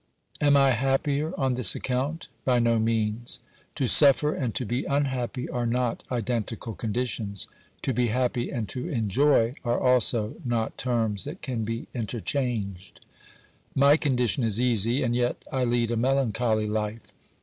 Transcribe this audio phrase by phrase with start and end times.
[0.41, 2.27] Am I happier on this account?
[2.43, 3.39] By no means!
[3.75, 7.47] To suffer and to be unhappy are not identical conditions;
[7.83, 13.01] to be happy and to enjoy arc also not terms that can be interchanged.
[13.75, 17.13] My condition is easy, and yet I lead a melancholy life.